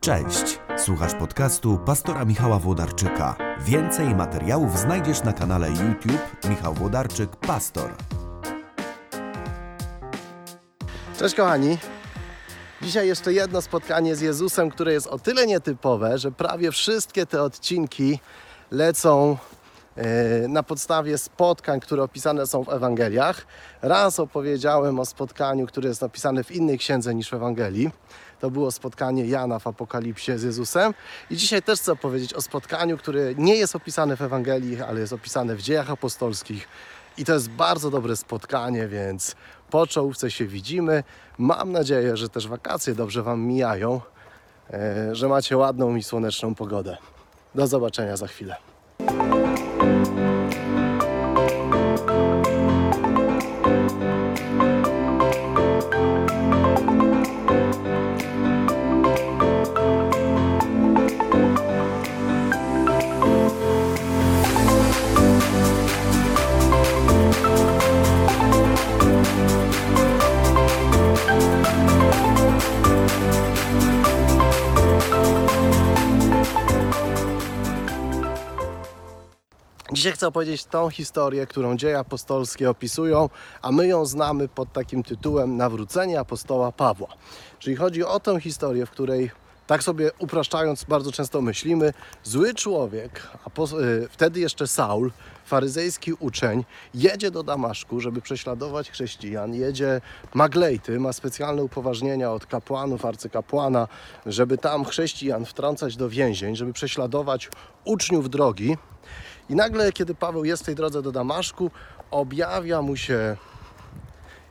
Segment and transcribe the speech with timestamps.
[0.00, 3.36] Cześć, słuchasz podcastu pastora Michała Włodarczyka.
[3.60, 7.90] Więcej materiałów znajdziesz na kanale YouTube Michał Włodarczyk Pastor.
[11.18, 11.78] Cześć kochani.
[12.82, 17.42] Dzisiaj jeszcze jedno spotkanie z Jezusem, które jest o tyle nietypowe, że prawie wszystkie te
[17.42, 18.18] odcinki
[18.70, 19.36] lecą
[20.48, 23.46] na podstawie spotkań, które opisane są w Ewangeliach.
[23.82, 27.90] Raz opowiedziałem o spotkaniu, które jest napisane w innej księdze niż w Ewangelii.
[28.40, 30.94] To było spotkanie Jana w Apokalipsie z Jezusem.
[31.30, 35.12] I dzisiaj też chcę opowiedzieć o spotkaniu, które nie jest opisane w Ewangelii, ale jest
[35.12, 36.68] opisane w dziejach apostolskich.
[37.18, 39.36] I to jest bardzo dobre spotkanie, więc
[39.70, 41.04] po czołówce się widzimy.
[41.38, 44.00] Mam nadzieję, że też wakacje dobrze Wam mijają,
[44.70, 46.96] e, że macie ładną i słoneczną pogodę.
[47.54, 48.69] Do zobaczenia za chwilę.
[49.06, 50.29] Thank you.
[80.00, 83.28] Dzisiaj chcę opowiedzieć tą historię, którą dzieje apostolskie opisują,
[83.62, 87.08] a my ją znamy pod takim tytułem Nawrócenie apostoła Pawła.
[87.58, 89.30] Czyli chodzi o tę historię, w której,
[89.66, 91.92] tak sobie upraszczając, bardzo często myślimy,
[92.24, 95.12] zły człowiek, apo- y, wtedy jeszcze Saul,
[95.44, 100.00] faryzejski uczeń, jedzie do Damaszku, żeby prześladować chrześcijan, jedzie
[100.34, 103.88] Maglejty, ma specjalne upoważnienia od kapłanów, arcykapłana,
[104.26, 107.48] żeby tam chrześcijan wtrącać do więzień, żeby prześladować
[107.84, 108.76] uczniów drogi.
[109.48, 111.70] I nagle, kiedy Paweł jest w tej drodze do Damaszku,
[112.10, 113.36] objawia mu się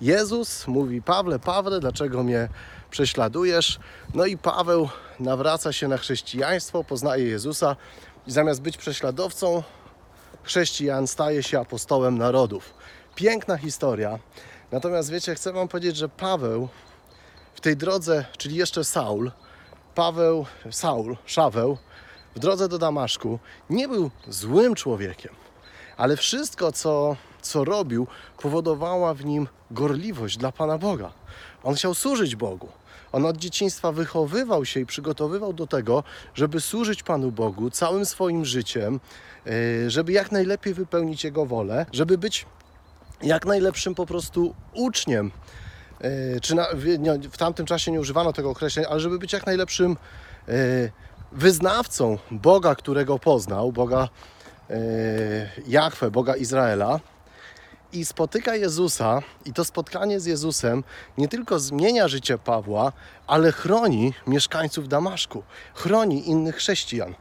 [0.00, 2.48] Jezus, mówi: Pawle, Pawle, dlaczego mnie
[2.90, 3.78] prześladujesz?
[4.14, 4.88] No i Paweł
[5.20, 7.76] nawraca się na chrześcijaństwo, poznaje Jezusa
[8.26, 9.62] i zamiast być prześladowcą
[10.42, 12.74] chrześcijan, staje się apostołem narodów.
[13.14, 14.18] Piękna historia.
[14.72, 16.68] Natomiast wiecie, chcę Wam powiedzieć, że Paweł
[17.54, 19.30] w tej drodze, czyli jeszcze Saul,
[19.94, 21.78] Paweł, Saul, Szaweł,
[22.34, 23.38] w drodze do Damaszku
[23.70, 25.32] nie był złym człowiekiem,
[25.96, 28.06] ale wszystko, co, co robił,
[28.42, 31.12] powodowała w nim gorliwość dla Pana Boga.
[31.62, 32.68] On chciał służyć Bogu.
[33.12, 38.44] On od dzieciństwa wychowywał się i przygotowywał do tego, żeby służyć Panu Bogu całym swoim
[38.44, 39.00] życiem,
[39.46, 42.46] yy, żeby jak najlepiej wypełnić Jego wolę, żeby być
[43.22, 45.30] jak najlepszym po prostu uczniem.
[46.00, 49.32] Yy, Czy na, w, nie, w tamtym czasie nie używano tego określenia, ale żeby być
[49.32, 49.96] jak najlepszym
[50.48, 50.54] yy,
[51.34, 54.08] wyznawcą Boga, którego poznał, Boga
[54.68, 54.76] yy,
[55.66, 57.00] Jahwe, Boga Izraela.
[57.92, 60.84] I spotyka Jezusa, i to spotkanie z Jezusem
[61.18, 62.92] nie tylko zmienia życie Pawła,
[63.26, 65.42] ale chroni mieszkańców Damaszku,
[65.74, 67.14] chroni innych chrześcijan.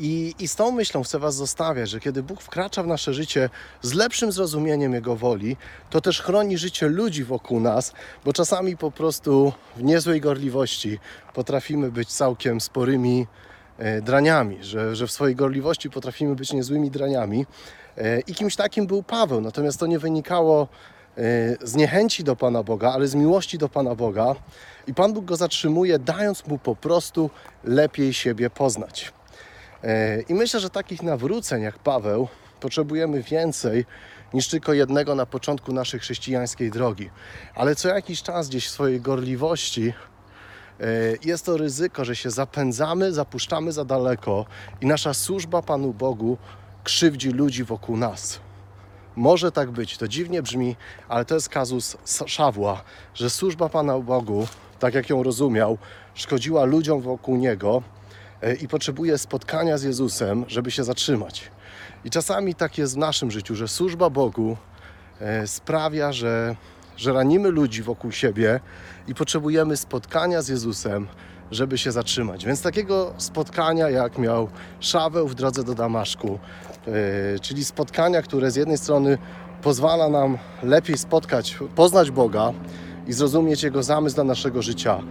[0.00, 3.50] I, I z tą myślą chcę Was zostawiać, że kiedy Bóg wkracza w nasze życie
[3.82, 5.56] z lepszym zrozumieniem Jego woli,
[5.90, 7.92] to też chroni życie ludzi wokół nas,
[8.24, 10.98] bo czasami po prostu w niezłej gorliwości
[11.34, 13.26] potrafimy być całkiem sporymi
[13.78, 17.46] e, draniami, że, że w swojej gorliwości potrafimy być niezłymi draniami.
[17.98, 22.62] E, I kimś takim był Paweł, natomiast to nie wynikało e, z niechęci do Pana
[22.62, 24.34] Boga, ale z miłości do Pana Boga.
[24.86, 27.30] I Pan Bóg go zatrzymuje, dając mu po prostu
[27.64, 29.12] lepiej siebie poznać.
[29.84, 32.28] E, I myślę, że takich nawróceń jak Paweł
[32.60, 33.84] potrzebujemy więcej
[34.34, 37.10] niż tylko jednego na początku naszej chrześcijańskiej drogi.
[37.54, 39.92] Ale co jakiś czas gdzieś w swojej gorliwości
[40.80, 40.84] e,
[41.24, 44.46] jest to ryzyko, że się zapędzamy, zapuszczamy za daleko
[44.80, 46.38] i nasza służba Panu Bogu
[46.84, 48.40] krzywdzi ludzi wokół nas.
[49.16, 50.76] Może tak być, to dziwnie brzmi,
[51.08, 51.96] ale to jest kazus
[52.26, 52.82] Szawła,
[53.14, 54.46] że służba Pana Bogu,
[54.78, 55.78] tak jak ją rozumiał,
[56.14, 57.82] szkodziła ludziom wokół niego
[58.60, 61.50] i potrzebuje spotkania z Jezusem, żeby się zatrzymać.
[62.04, 64.56] I czasami tak jest w naszym życiu, że służba Bogu
[65.20, 66.56] e, sprawia, że,
[66.96, 68.60] że ranimy ludzi wokół siebie
[69.08, 71.06] i potrzebujemy spotkania z Jezusem,
[71.50, 72.44] żeby się zatrzymać.
[72.44, 74.48] Więc takiego spotkania, jak miał
[74.80, 76.38] Szaweł w drodze do Damaszku,
[76.86, 79.18] e, czyli spotkania, które z jednej strony
[79.62, 82.52] pozwala nam lepiej spotkać, poznać Boga
[83.06, 85.02] i zrozumieć Jego zamysł dla naszego życia,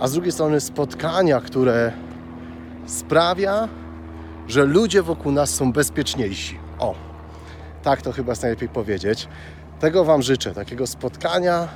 [0.00, 1.92] a z drugiej strony spotkania, które
[2.88, 3.68] sprawia,
[4.48, 6.58] że ludzie wokół nas są bezpieczniejsi.
[6.78, 6.94] O,
[7.82, 9.28] tak to chyba jest najlepiej powiedzieć.
[9.80, 11.68] Tego Wam życzę, takiego spotkania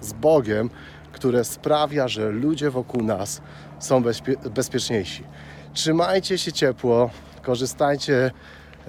[0.00, 0.70] z Bogiem,
[1.12, 3.40] które sprawia, że ludzie wokół nas
[3.78, 5.24] są bezpie- bezpieczniejsi.
[5.72, 7.10] Trzymajcie się ciepło,
[7.42, 8.30] korzystajcie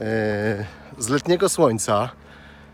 [0.01, 0.66] e,
[0.98, 2.10] z letniego słońca.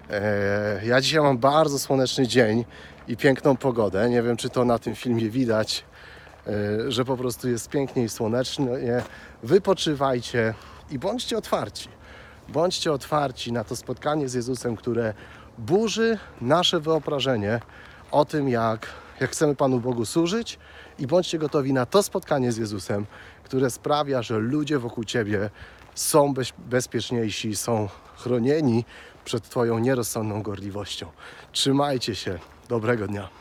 [0.10, 2.66] E, ja dzisiaj mam bardzo słoneczny dzień
[3.08, 4.10] i piękną pogodę.
[4.10, 5.86] Nie wiem, czy to na tym filmie widać,
[6.88, 8.68] że po prostu jest pięknie i słonecznie.
[9.44, 10.54] Wypoczywajcie
[10.92, 11.90] i bądźcie otwarci.
[12.50, 15.14] Bądźcie otwarci na to spotkanie z Jezusem, które
[15.58, 17.60] burzy nasze wyobrażenie
[18.12, 18.88] o tym, jak,
[19.20, 20.60] jak chcemy Panu Bogu służyć
[21.00, 23.06] i bądźcie gotowi na to spotkanie z Jezusem,
[23.44, 25.50] które sprawia, że ludzie wokół Ciebie
[25.96, 28.86] są bez, bezpieczniejsi, są chronieni
[29.26, 31.08] przed Twoją nierozsądną gorliwością.
[31.52, 32.40] Trzymajcie się.
[32.70, 33.41] Dobrego dnia.